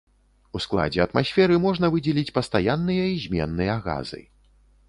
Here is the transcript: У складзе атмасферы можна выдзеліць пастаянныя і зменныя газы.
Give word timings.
У 0.59 0.61
складзе 0.65 1.03
атмасферы 1.07 1.59
можна 1.67 1.91
выдзеліць 1.97 2.35
пастаянныя 2.39 3.05
і 3.13 3.23
зменныя 3.27 3.77
газы. 3.87 4.21